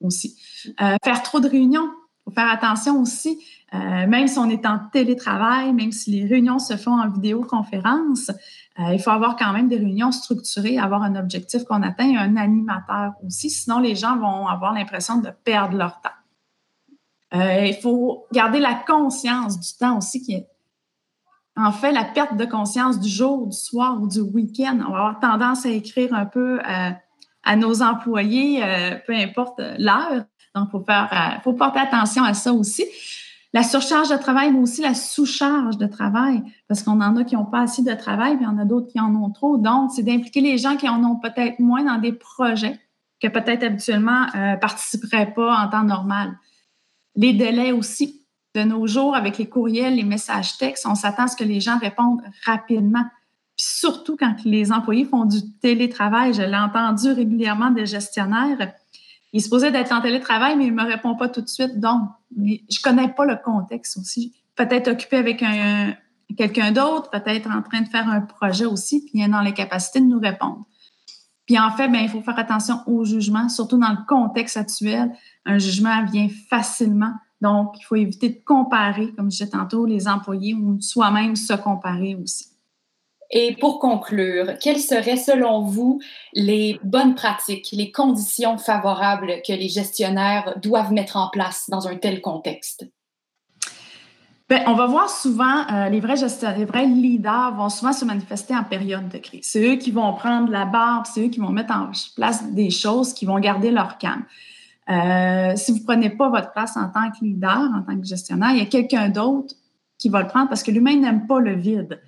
aussi. 0.00 0.36
faire 0.76 1.22
trop 1.22 1.40
de 1.40 1.48
réunions, 1.48 1.88
il 1.88 2.30
faut 2.30 2.30
faire 2.32 2.50
attention 2.50 3.00
aussi 3.00 3.38
euh, 3.74 4.06
même 4.06 4.28
si 4.28 4.38
on 4.38 4.48
est 4.48 4.64
en 4.64 4.78
télétravail, 4.92 5.72
même 5.72 5.90
si 5.90 6.12
les 6.12 6.26
réunions 6.26 6.60
se 6.60 6.76
font 6.76 7.00
en 7.00 7.08
vidéoconférence, 7.08 8.30
euh, 8.78 8.92
il 8.92 9.00
faut 9.00 9.10
avoir 9.10 9.36
quand 9.36 9.52
même 9.52 9.68
des 9.68 9.76
réunions 9.76 10.12
structurées, 10.12 10.78
avoir 10.78 11.02
un 11.02 11.16
objectif 11.16 11.64
qu'on 11.64 11.82
atteint 11.82 12.08
et 12.08 12.16
un 12.16 12.36
animateur 12.36 13.14
aussi. 13.24 13.50
Sinon, 13.50 13.80
les 13.80 13.96
gens 13.96 14.16
vont 14.18 14.46
avoir 14.46 14.72
l'impression 14.72 15.18
de 15.18 15.30
perdre 15.44 15.76
leur 15.76 16.00
temps. 16.00 16.10
Euh, 17.34 17.66
il 17.66 17.74
faut 17.74 18.26
garder 18.32 18.60
la 18.60 18.74
conscience 18.74 19.58
du 19.58 19.76
temps 19.76 19.98
aussi 19.98 20.22
qui 20.22 20.34
est 20.34 20.46
en 21.56 21.72
fait 21.72 21.90
la 21.90 22.04
perte 22.04 22.36
de 22.36 22.44
conscience 22.44 23.00
du 23.00 23.08
jour, 23.08 23.48
du 23.48 23.56
soir 23.56 24.00
ou 24.00 24.06
du 24.06 24.20
week-end. 24.20 24.78
On 24.86 24.92
va 24.92 24.98
avoir 24.98 25.20
tendance 25.20 25.66
à 25.66 25.70
écrire 25.70 26.14
un 26.14 26.26
peu 26.26 26.60
à 26.62 27.56
nos 27.56 27.82
employés, 27.82 28.62
peu 29.06 29.14
importe 29.14 29.60
l'heure. 29.78 30.24
Donc, 30.54 30.68
il 30.68 30.70
faut, 30.70 30.84
faut 31.42 31.52
porter 31.54 31.80
attention 31.80 32.22
à 32.22 32.34
ça 32.34 32.52
aussi. 32.52 32.84
La 33.56 33.62
surcharge 33.62 34.10
de 34.10 34.16
travail, 34.18 34.52
mais 34.52 34.58
aussi 34.58 34.82
la 34.82 34.92
sous-charge 34.92 35.78
de 35.78 35.86
travail, 35.86 36.42
parce 36.68 36.82
qu'on 36.82 37.00
en 37.00 37.16
a 37.16 37.24
qui 37.24 37.36
n'ont 37.36 37.46
pas 37.46 37.62
assez 37.62 37.82
de 37.82 37.94
travail, 37.94 38.36
puis 38.36 38.44
il 38.44 38.46
y 38.46 38.50
en 38.50 38.58
a 38.58 38.66
d'autres 38.66 38.88
qui 38.88 39.00
en 39.00 39.14
ont 39.16 39.30
trop. 39.30 39.56
Donc, 39.56 39.92
c'est 39.92 40.02
d'impliquer 40.02 40.42
les 40.42 40.58
gens 40.58 40.76
qui 40.76 40.86
en 40.90 41.02
ont 41.02 41.16
peut-être 41.16 41.58
moins 41.58 41.82
dans 41.82 41.96
des 41.96 42.12
projets 42.12 42.78
que 43.18 43.28
peut-être 43.28 43.62
habituellement 43.62 44.26
ne 44.34 44.56
euh, 44.56 44.56
participeraient 44.58 45.32
pas 45.32 45.56
en 45.56 45.70
temps 45.70 45.84
normal. 45.84 46.36
Les 47.14 47.32
délais 47.32 47.72
aussi. 47.72 48.26
De 48.54 48.62
nos 48.62 48.86
jours, 48.86 49.16
avec 49.16 49.38
les 49.38 49.48
courriels, 49.48 49.96
les 49.96 50.04
messages 50.04 50.58
textes, 50.58 50.84
on 50.86 50.94
s'attend 50.94 51.24
à 51.24 51.28
ce 51.28 51.36
que 51.36 51.44
les 51.44 51.60
gens 51.60 51.78
répondent 51.78 52.20
rapidement. 52.44 53.04
Puis 53.56 53.66
surtout 53.70 54.18
quand 54.18 54.34
les 54.44 54.70
employés 54.70 55.06
font 55.06 55.24
du 55.24 55.58
télétravail, 55.60 56.34
je 56.34 56.42
l'ai 56.42 56.58
entendu 56.58 57.10
régulièrement 57.10 57.70
des 57.70 57.86
gestionnaires. 57.86 58.74
Il 59.36 59.42
se 59.42 59.50
posait 59.50 59.70
d'être 59.70 59.92
en 59.92 60.00
télétravail, 60.00 60.56
mais 60.56 60.64
il 60.64 60.74
ne 60.74 60.82
me 60.82 60.88
répond 60.88 61.14
pas 61.14 61.28
tout 61.28 61.42
de 61.42 61.46
suite. 61.46 61.78
Donc, 61.78 62.08
je 62.34 62.42
ne 62.42 62.82
connais 62.82 63.08
pas 63.08 63.26
le 63.26 63.36
contexte 63.36 63.98
aussi. 63.98 64.34
Peut-être 64.54 64.88
occupé 64.88 65.18
avec 65.18 65.42
un, 65.42 65.92
quelqu'un 66.38 66.72
d'autre, 66.72 67.10
peut-être 67.10 67.46
en 67.50 67.60
train 67.60 67.82
de 67.82 67.88
faire 67.88 68.08
un 68.08 68.22
projet 68.22 68.64
aussi, 68.64 69.00
puis 69.00 69.10
il 69.12 69.22
est 69.22 69.28
dans 69.28 69.42
les 69.42 69.52
capacités 69.52 70.00
de 70.00 70.06
nous 70.06 70.18
répondre. 70.18 70.64
Puis 71.44 71.58
en 71.58 71.70
fait, 71.70 71.88
ben, 71.88 72.00
il 72.00 72.08
faut 72.08 72.22
faire 72.22 72.38
attention 72.38 72.80
au 72.86 73.04
jugement, 73.04 73.50
surtout 73.50 73.78
dans 73.78 73.90
le 73.90 74.06
contexte 74.08 74.56
actuel. 74.56 75.12
Un 75.44 75.58
jugement 75.58 76.02
vient 76.06 76.28
facilement. 76.48 77.12
Donc, 77.42 77.74
il 77.78 77.82
faut 77.82 77.96
éviter 77.96 78.30
de 78.30 78.40
comparer, 78.42 79.12
comme 79.18 79.30
je 79.30 79.36
disais 79.36 79.50
tantôt, 79.50 79.84
les 79.84 80.08
employés 80.08 80.54
ou 80.54 80.80
soi-même 80.80 81.36
se 81.36 81.52
comparer 81.52 82.14
aussi. 82.14 82.55
Et 83.30 83.56
pour 83.58 83.78
conclure, 83.80 84.58
quelles 84.60 84.78
seraient 84.78 85.16
selon 85.16 85.62
vous 85.62 86.00
les 86.32 86.78
bonnes 86.84 87.14
pratiques, 87.14 87.68
les 87.72 87.90
conditions 87.90 88.58
favorables 88.58 89.42
que 89.46 89.52
les 89.52 89.68
gestionnaires 89.68 90.54
doivent 90.62 90.92
mettre 90.92 91.16
en 91.16 91.28
place 91.28 91.64
dans 91.68 91.88
un 91.88 91.96
tel 91.96 92.20
contexte? 92.20 92.86
Bien, 94.48 94.62
on 94.68 94.74
va 94.74 94.86
voir 94.86 95.10
souvent, 95.10 95.66
euh, 95.72 95.88
les 95.88 95.98
vrais 95.98 96.16
gestionnaires, 96.16 96.56
les 96.56 96.64
vrais 96.66 96.86
leaders 96.86 97.56
vont 97.56 97.68
souvent 97.68 97.92
se 97.92 98.04
manifester 98.04 98.54
en 98.54 98.62
période 98.62 99.08
de 99.08 99.18
crise. 99.18 99.40
C'est 99.42 99.74
eux 99.74 99.76
qui 99.76 99.90
vont 99.90 100.12
prendre 100.14 100.52
la 100.52 100.64
barre, 100.64 101.04
c'est 101.04 101.26
eux 101.26 101.28
qui 101.28 101.40
vont 101.40 101.50
mettre 101.50 101.74
en 101.74 101.90
place 102.14 102.48
des 102.52 102.70
choses, 102.70 103.12
qui 103.12 103.26
vont 103.26 103.40
garder 103.40 103.72
leur 103.72 103.98
calme. 103.98 104.24
Euh, 104.88 105.56
si 105.56 105.72
vous 105.72 105.78
ne 105.78 105.84
prenez 105.84 106.10
pas 106.10 106.28
votre 106.28 106.52
place 106.52 106.76
en 106.76 106.88
tant 106.88 107.10
que 107.10 107.24
leader, 107.24 107.58
en 107.74 107.82
tant 107.82 107.98
que 107.98 108.06
gestionnaire, 108.06 108.52
il 108.52 108.58
y 108.58 108.62
a 108.62 108.66
quelqu'un 108.66 109.08
d'autre 109.08 109.56
qui 109.98 110.08
va 110.10 110.22
le 110.22 110.28
prendre 110.28 110.48
parce 110.48 110.62
que 110.62 110.70
l'humain 110.70 110.96
n'aime 110.96 111.26
pas 111.26 111.40
le 111.40 111.54
vide. 111.54 112.00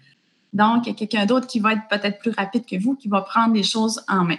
Donc, 0.52 0.86
il 0.86 0.90
y 0.90 0.92
a 0.92 0.94
quelqu'un 0.94 1.26
d'autre 1.26 1.46
qui 1.46 1.60
va 1.60 1.74
être 1.74 1.88
peut-être 1.88 2.18
plus 2.18 2.30
rapide 2.30 2.64
que 2.66 2.80
vous, 2.80 2.94
qui 2.94 3.08
va 3.08 3.22
prendre 3.22 3.54
les 3.54 3.62
choses 3.62 4.02
en 4.08 4.24
main. 4.24 4.38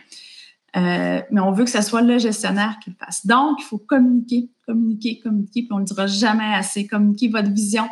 Euh, 0.75 1.22
mais 1.32 1.42
on 1.42 1.51
veut 1.51 1.63
que 1.63 1.70
ce 1.70 1.82
soit 1.82 2.01
le 2.01 2.18
gestionnaire 2.20 2.78
qui 2.84 2.92
le 2.92 2.96
fasse. 2.96 3.25
Donc, 3.25 3.58
il 3.60 3.63
faut 3.63 3.78
communiquer, 3.78 4.50
communiquer, 4.66 5.20
communiquer, 5.20 5.63
puis 5.63 5.70
on 5.72 5.75
ne 5.75 5.82
le 5.82 5.86
dira 5.86 6.08
jamais 6.08 6.54
assez. 6.54 6.88
Communiquer 6.88 7.28
votre 7.30 7.50
vision, 7.50 7.88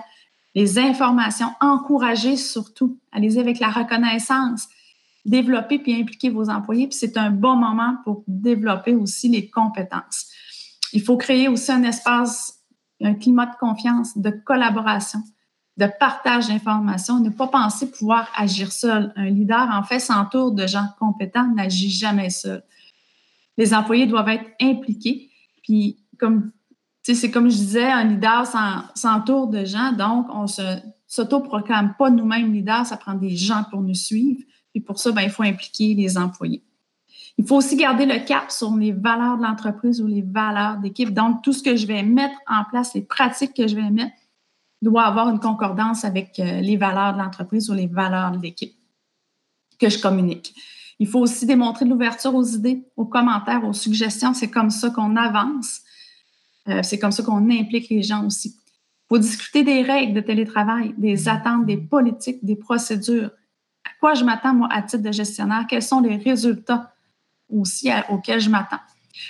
les 0.54 0.78
informations, 0.78 1.50
encourager 1.60 2.38
surtout. 2.38 3.00
Allez-y 3.12 3.40
avec 3.40 3.60
la 3.60 3.70
reconnaissance. 3.70 4.68
Développer 5.26 5.80
puis 5.80 6.00
impliquer 6.00 6.30
vos 6.30 6.50
employés. 6.50 6.88
Puis 6.88 6.98
c'est 6.98 7.18
un 7.18 7.32
bon 7.32 7.56
moment 7.56 7.98
pour 8.04 8.24
développer 8.28 8.96
aussi 8.96 9.28
les 9.30 9.50
compétences. 9.50 10.28
Il 10.94 11.02
faut 11.02 11.18
créer 11.18 11.48
aussi 11.48 11.72
un 11.72 11.84
espace, 11.84 12.60
un 13.02 13.14
climat 13.14 13.48
de 13.48 13.56
confiance, 13.60 14.18
de 14.18 14.30
collaboration, 14.30 15.20
de 15.78 15.88
partage 16.00 16.48
d'informations. 16.48 17.20
Ne 17.20 17.30
pas 17.30 17.48
penser 17.48 17.90
pouvoir 17.90 18.30
agir 18.36 18.72
seul. 18.72 19.14
Un 19.16 19.30
leader, 19.30 19.70
en 19.72 19.84
fait, 19.84 20.00
s'entoure 20.00 20.52
de 20.52 20.66
gens 20.66 20.88
compétents, 21.00 21.48
n'agit 21.48 21.92
jamais 21.92 22.30
seul. 22.30 22.64
Les 23.58 23.74
employés 23.74 24.08
doivent 24.08 24.30
être 24.30 24.50
impliqués. 24.62 25.30
Puis, 25.64 25.98
comme 26.20 26.52
c'est 27.04 27.32
comme 27.32 27.50
je 27.50 27.56
disais, 27.56 27.90
un 27.90 28.04
leader 28.04 28.46
s'entoure 28.96 29.48
de 29.48 29.64
gens, 29.64 29.94
donc 29.94 30.28
on 30.30 30.44
ne 30.44 30.78
s'auto-proclame 31.08 31.94
pas 31.98 32.10
nous-mêmes 32.10 32.52
leaders, 32.52 32.86
ça 32.86 32.98
prend 32.98 33.14
des 33.14 33.36
gens 33.36 33.64
pour 33.72 33.82
nous 33.82 33.94
suivre. 33.94 34.42
Puis 34.72 34.82
pour 34.82 35.00
ça, 35.00 35.12
ben, 35.12 35.22
il 35.22 35.30
faut 35.30 35.44
impliquer 35.44 35.94
les 35.94 36.18
employés. 36.18 36.64
Il 37.38 37.46
faut 37.46 37.56
aussi 37.56 37.76
garder 37.76 38.06
le 38.06 38.26
cap 38.26 38.52
sur 38.52 38.76
les 38.76 38.92
valeurs 38.92 39.38
de 39.38 39.44
l'entreprise 39.44 40.02
ou 40.02 40.08
les 40.08 40.24
valeurs 40.24 40.78
d'équipe. 40.78 41.14
Donc, 41.14 41.44
tout 41.44 41.54
ce 41.54 41.62
que 41.62 41.76
je 41.76 41.86
vais 41.86 42.04
mettre 42.04 42.36
en 42.48 42.64
place, 42.64 42.94
les 42.94 43.02
pratiques 43.02 43.54
que 43.54 43.68
je 43.68 43.76
vais 43.76 43.90
mettre, 43.90 44.14
doit 44.82 45.04
avoir 45.04 45.30
une 45.30 45.40
concordance 45.40 46.06
avec 46.06 46.40
euh, 46.40 46.62
les 46.62 46.78
valeurs 46.78 47.14
de 47.14 47.20
l'entreprise 47.20 47.70
ou 47.70 47.74
les 47.74 47.88
valeurs 47.88 48.32
de 48.32 48.42
l'équipe 48.42 48.76
que 49.80 49.90
je 49.90 50.00
communique. 50.00 50.56
Il 51.00 51.08
faut 51.08 51.20
aussi 51.20 51.46
démontrer 51.46 51.86
de 51.86 51.90
l'ouverture 51.90 52.34
aux 52.34 52.44
idées, 52.44 52.84
aux 52.96 53.06
commentaires, 53.06 53.64
aux 53.64 53.74
suggestions. 53.74 54.34
C'est 54.34 54.50
comme 54.50 54.70
ça 54.70 54.90
qu'on 54.90 55.16
avance. 55.16 55.82
Euh, 56.68 56.82
c'est 56.84 56.98
comme 57.00 57.12
ça 57.12 57.24
qu'on 57.24 57.50
implique 57.50 57.90
les 57.90 58.02
gens 58.02 58.26
aussi. 58.26 58.56
Il 58.58 59.08
faut 59.10 59.18
discuter 59.20 59.64
des 59.64 59.84
règles 59.84 60.14
de 60.14 60.22
télétravail, 60.22 60.94
des 60.98 61.30
attentes, 61.30 61.66
des 61.66 61.78
politiques, 61.78 62.44
des 62.44 62.56
procédures. 62.56 63.32
À 63.86 63.90
quoi 64.00 64.16
je 64.16 64.24
m'attends, 64.24 64.54
moi, 64.54 64.68
à 64.72 64.82
titre 64.82 65.04
de 65.04 65.12
gestionnaire? 65.12 65.66
Quels 65.70 65.84
sont 65.84 66.02
les 66.02 66.18
résultats 66.18 66.94
aussi 67.50 67.90
auxquels 68.10 68.42
je 68.42 68.50
m'attends? 68.50 68.82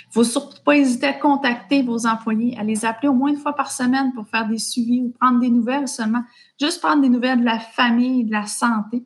Il 0.04 0.08
ne 0.08 0.12
faut 0.12 0.24
surtout 0.24 0.62
pas 0.64 0.76
hésiter 0.76 1.06
à 1.06 1.12
contacter 1.12 1.82
vos 1.82 2.06
employés, 2.06 2.56
à 2.58 2.64
les 2.64 2.84
appeler 2.84 3.08
au 3.08 3.14
moins 3.14 3.30
une 3.30 3.38
fois 3.38 3.54
par 3.54 3.70
semaine 3.70 4.12
pour 4.14 4.28
faire 4.28 4.46
des 4.46 4.58
suivis 4.58 5.02
ou 5.02 5.10
prendre 5.10 5.40
des 5.40 5.50
nouvelles 5.50 5.88
seulement. 5.88 6.22
Juste 6.60 6.80
prendre 6.80 7.02
des 7.02 7.08
nouvelles 7.08 7.40
de 7.40 7.44
la 7.44 7.58
famille 7.58 8.24
de 8.24 8.32
la 8.32 8.46
santé 8.46 9.04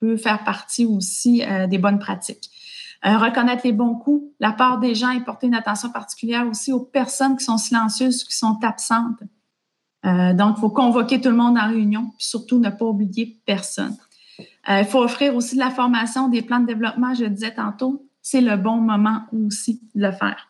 peut 0.00 0.16
faire 0.16 0.44
partie 0.44 0.86
aussi 0.86 1.42
euh, 1.44 1.66
des 1.66 1.78
bonnes 1.78 1.98
pratiques. 1.98 2.50
Euh, 3.06 3.16
reconnaître 3.18 3.62
les 3.64 3.72
bons 3.72 3.94
coups, 3.94 4.32
la 4.40 4.52
part 4.52 4.78
des 4.78 4.94
gens 4.94 5.10
et 5.10 5.20
porter 5.20 5.46
une 5.46 5.54
attention 5.54 5.90
particulière 5.90 6.46
aussi 6.48 6.72
aux 6.72 6.80
personnes 6.80 7.36
qui 7.36 7.44
sont 7.44 7.58
silencieuses, 7.58 8.24
qui 8.24 8.36
sont 8.36 8.58
absentes. 8.62 9.22
Euh, 10.04 10.32
donc, 10.32 10.56
il 10.56 10.60
faut 10.60 10.70
convoquer 10.70 11.20
tout 11.20 11.28
le 11.28 11.36
monde 11.36 11.58
en 11.58 11.68
réunion, 11.68 12.10
puis 12.16 12.26
surtout 12.26 12.58
ne 12.58 12.70
pas 12.70 12.84
oublier 12.84 13.40
personne. 13.44 13.96
Il 14.70 14.84
faut 14.84 15.02
offrir 15.02 15.34
aussi 15.34 15.54
de 15.54 15.60
la 15.60 15.70
formation, 15.70 16.28
des 16.28 16.42
plans 16.42 16.60
de 16.60 16.66
développement, 16.66 17.14
je 17.14 17.24
le 17.24 17.30
disais 17.30 17.54
tantôt, 17.54 18.07
c'est 18.30 18.40
le 18.40 18.56
bon 18.56 18.76
moment 18.76 19.22
aussi 19.32 19.80
de 19.94 20.02
le 20.02 20.12
faire. 20.12 20.48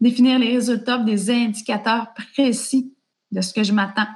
Définir 0.00 0.38
les 0.38 0.56
résultats 0.56 0.98
des 0.98 1.30
indicateurs 1.30 2.12
précis 2.14 2.94
de 3.30 3.40
ce 3.40 3.52
que 3.52 3.62
je 3.62 3.72
m'attends. 3.72 4.08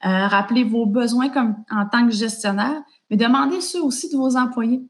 rappeler 0.00 0.64
vos 0.64 0.86
besoins 0.86 1.28
comme 1.28 1.56
en 1.70 1.86
tant 1.86 2.06
que 2.06 2.12
gestionnaire, 2.12 2.82
mais 3.10 3.16
demandez 3.16 3.60
ceux 3.60 3.82
aussi 3.82 4.10
de 4.10 4.16
vos 4.16 4.36
employés. 4.36 4.82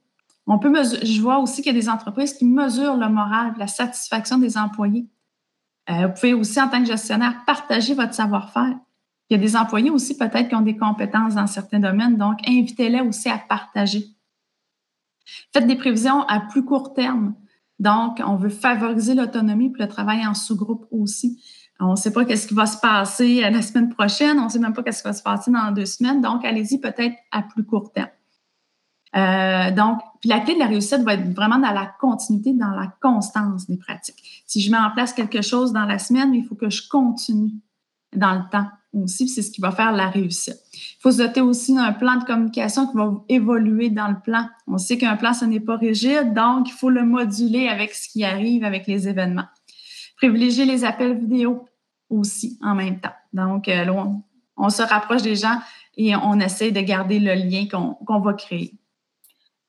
On 0.47 0.59
peut 0.59 0.73
je 1.03 1.21
vois 1.21 1.39
aussi 1.39 1.63
qu'il 1.63 1.75
y 1.75 1.77
a 1.77 1.81
des 1.81 1.91
entreprises 1.91 2.33
qui 2.33 2.47
mesurent 2.47 2.97
le 2.97 3.11
moral, 3.11 3.53
la 3.59 3.67
satisfaction 3.67 4.39
des 4.39 4.57
employés. 4.57 5.07
Euh, 5.91 6.07
vous 6.07 6.15
pouvez 6.15 6.33
aussi, 6.33 6.59
en 6.61 6.69
tant 6.69 6.81
que 6.81 6.89
gestionnaire, 6.89 7.43
partager 7.47 7.95
votre 7.95 8.15
savoir-faire. 8.15 8.79
Il 9.29 9.37
y 9.37 9.41
a 9.41 9.43
des 9.43 9.57
employés 9.57 9.91
aussi 9.91 10.17
peut-être 10.17 10.49
qui 10.49 10.55
ont 10.55 10.63
des 10.63 10.77
compétences 10.77 11.35
dans 11.35 11.47
certains 11.47 11.81
domaines, 11.81 12.17
donc 12.17 12.39
invitez-les 12.49 13.03
aussi 13.03 13.29
à 13.29 13.37
partager. 13.37 14.07
Faites 15.53 15.67
des 15.67 15.77
prévisions 15.77 16.23
à 16.23 16.41
plus 16.41 16.65
court 16.65 16.95
terme. 16.95 17.35
Donc, 17.79 18.21
on 18.25 18.37
veut 18.37 18.49
favoriser 18.49 19.15
l'autonomie 19.15 19.73
et 19.77 19.83
le 19.83 19.89
travail 19.89 20.27
en 20.27 20.35
sous-groupe 20.35 20.87
aussi. 20.91 21.43
On 21.81 21.93
ne 21.93 21.97
sait 21.97 22.13
pas 22.13 22.25
qu'est-ce 22.25 22.49
qui 22.49 22.55
va 22.55 22.67
se 22.67 22.79
passer 22.79 23.41
la 23.41 23.63
semaine 23.63 23.89
prochaine, 23.89 24.39
on 24.41 24.45
ne 24.45 24.49
sait 24.49 24.59
même 24.59 24.73
pas 24.73 24.83
qu'est-ce 24.83 25.03
qui 25.03 25.09
va 25.09 25.15
se 25.15 25.23
passer 25.23 25.51
dans 25.51 25.71
deux 25.71 25.87
semaines, 25.87 26.21
donc 26.21 26.45
allez-y 26.45 26.81
peut-être 26.81 27.15
à 27.31 27.43
plus 27.43 27.65
court 27.65 27.93
terme. 27.93 28.09
Euh, 29.17 29.71
donc, 29.71 30.01
puis 30.21 30.29
la 30.29 30.41
clé 30.41 30.55
de 30.55 30.59
la 30.59 30.67
réussite 30.67 31.03
va 31.03 31.15
être 31.15 31.33
vraiment 31.35 31.59
dans 31.59 31.73
la 31.73 31.87
continuité, 32.01 32.53
dans 32.53 32.71
la 32.71 32.93
constance 33.01 33.67
des 33.67 33.77
pratiques. 33.77 34.43
Si 34.47 34.61
je 34.61 34.71
mets 34.71 34.79
en 34.79 34.91
place 34.91 35.13
quelque 35.13 35.41
chose 35.41 35.73
dans 35.73 35.87
la 35.87 35.99
semaine, 35.99 36.35
il 36.35 36.45
faut 36.45 36.57
que 36.57 36.69
je 36.69 36.87
continue 36.89 37.53
dans 38.15 38.35
le 38.35 38.43
temps 38.51 38.67
aussi, 38.93 39.29
c'est 39.29 39.43
ce 39.43 39.51
qui 39.51 39.61
va 39.61 39.71
faire 39.71 39.93
la 39.93 40.09
réussite. 40.09 40.57
Il 40.73 41.01
faut 41.01 41.13
se 41.13 41.19
doter 41.19 41.41
aussi 41.41 41.75
d'un 41.75 41.93
plan 41.93 42.17
de 42.17 42.25
communication 42.25 42.87
qui 42.87 42.97
va 42.97 43.13
évoluer 43.29 43.91
dans 43.91 44.09
le 44.09 44.21
plan. 44.23 44.49
On 44.67 44.79
sait 44.79 44.99
qu'un 44.99 45.17
plan, 45.17 45.33
ce 45.33 45.45
n'est 45.45 45.61
pas 45.61 45.77
rigide, 45.77 46.33
donc 46.35 46.69
il 46.69 46.73
faut 46.73 46.91
le 46.91 47.05
moduler 47.05 47.69
avec 47.69 47.95
ce 47.95 48.09
qui 48.09 48.25
arrive, 48.25 48.65
avec 48.65 48.87
les 48.87 49.09
événements. 49.09 49.47
Privilégier 50.17 50.65
les 50.65 50.85
appels 50.85 51.19
vidéo 51.19 51.69
aussi 52.11 52.59
en 52.63 52.75
même 52.75 53.01
temps. 53.01 53.13
Donc, 53.33 53.69
euh, 53.69 53.85
on, 54.57 54.71
se 54.71 54.83
rapproche 54.83 55.23
des 55.23 55.37
gens 55.37 55.61
et 55.97 56.17
on 56.17 56.41
essaie 56.41 56.73
de 56.73 56.81
garder 56.81 57.21
le 57.21 57.35
lien 57.35 57.67
qu'on 57.71 58.21
va 58.21 58.33
créer. 58.33 58.75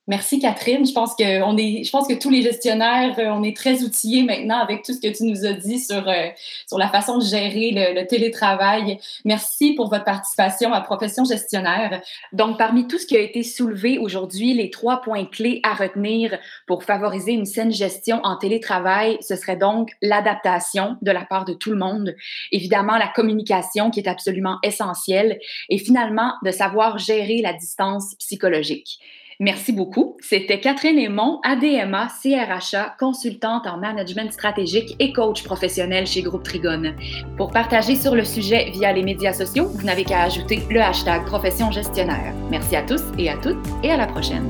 Merci 0.09 0.39
Catherine. 0.39 0.87
Je 0.87 0.91
pense 0.91 1.13
que 1.13 1.43
on 1.43 1.55
est, 1.55 1.83
je 1.83 1.91
pense 1.91 2.07
que 2.07 2.15
tous 2.15 2.31
les 2.31 2.41
gestionnaires, 2.41 3.13
euh, 3.19 3.27
on 3.27 3.43
est 3.43 3.55
très 3.55 3.83
outillés 3.83 4.23
maintenant 4.23 4.57
avec 4.57 4.81
tout 4.81 4.91
ce 4.91 4.99
que 4.99 5.15
tu 5.15 5.23
nous 5.23 5.45
as 5.45 5.53
dit 5.53 5.79
sur 5.79 6.09
euh, 6.09 6.29
sur 6.67 6.79
la 6.79 6.87
façon 6.89 7.19
de 7.19 7.23
gérer 7.23 7.93
le, 7.93 8.07
télétravail. 8.07 8.97
Merci 9.23 9.75
pour 9.75 9.87
votre 9.91 10.05
participation 10.05 10.73
à 10.73 10.81
Profession 10.81 11.25
gestionnaire. 11.25 12.01
Donc, 12.33 12.57
parmi 12.57 12.87
tout 12.87 12.97
ce 12.97 13.05
qui 13.05 13.17
a 13.17 13.19
été 13.19 13.43
soulevé 13.43 13.99
aujourd'hui, 13.99 14.55
les 14.55 14.71
trois 14.71 15.03
points 15.03 15.25
clés 15.25 15.59
à 15.61 15.75
retenir 15.75 16.39
pour 16.65 16.83
favoriser 16.83 17.33
une 17.33 17.45
saine 17.45 17.71
gestion 17.71 18.19
en 18.23 18.35
télétravail, 18.35 19.19
ce 19.21 19.35
serait 19.35 19.57
donc 19.57 19.91
l'adaptation 20.01 20.97
de 21.03 21.11
la 21.11 21.23
part 21.23 21.45
de 21.45 21.53
tout 21.53 21.69
le 21.69 21.77
monde, 21.77 22.15
évidemment 22.51 22.97
la 22.97 23.09
communication 23.09 23.91
qui 23.91 23.99
est 23.99 24.07
absolument 24.07 24.57
essentielle, 24.63 25.39
et 25.69 25.77
finalement 25.77 26.33
de 26.43 26.49
savoir 26.49 26.97
gérer 26.97 27.41
la 27.43 27.53
distance 27.53 28.15
psychologique. 28.17 28.99
Merci 29.41 29.71
beaucoup. 29.71 30.17
C'était 30.19 30.59
Catherine 30.59 30.99
Aymon, 30.99 31.39
ADMA, 31.43 32.09
CRHA, 32.21 32.95
consultante 32.99 33.67
en 33.67 33.77
management 33.77 34.33
stratégique 34.33 34.97
et 34.99 35.13
coach 35.13 35.43
professionnel 35.43 36.05
chez 36.05 36.21
Groupe 36.23 36.43
Trigone. 36.43 36.93
Pour 37.37 37.51
partager 37.51 37.95
sur 37.95 38.15
le 38.15 38.25
sujet 38.25 38.69
via 38.71 38.91
les 38.91 39.01
médias 39.01 39.31
sociaux, 39.31 39.69
vous 39.69 39.85
n'avez 39.85 40.03
qu'à 40.03 40.23
ajouter 40.23 40.59
le 40.69 40.81
hashtag 40.81 41.25
Profession 41.25 41.71
Gestionnaire. 41.71 42.33
Merci 42.51 42.75
à 42.75 42.81
tous 42.81 43.01
et 43.17 43.29
à 43.29 43.37
toutes 43.37 43.65
et 43.81 43.91
à 43.91 43.95
la 43.95 44.07
prochaine. 44.07 44.49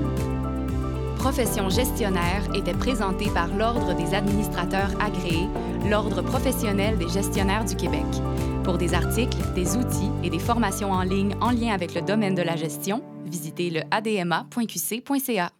Profession 1.19 1.69
gestionnaire 1.69 2.47
était 2.55 2.73
présenté 2.73 3.29
par 3.31 3.49
l'Ordre 3.55 3.93
des 3.93 4.15
administrateurs 4.15 4.89
agréés, 4.99 5.47
l'Ordre 5.87 6.23
professionnel 6.23 6.97
des 6.97 7.09
gestionnaires 7.09 7.65
du 7.65 7.75
Québec. 7.75 8.05
Pour 8.63 8.77
des 8.79 8.95
articles, 8.95 9.37
des 9.53 9.75
outils 9.75 10.09
et 10.23 10.29
des 10.29 10.39
formations 10.39 10.91
en 10.91 11.03
ligne 11.03 11.35
en 11.41 11.51
lien 11.51 11.73
avec 11.73 11.93
le 11.93 12.01
domaine 12.01 12.35
de 12.35 12.41
la 12.41 12.55
gestion, 12.55 13.03
visitez 13.29 13.69
le 13.69 13.83
adma.qc.ca. 13.91 15.51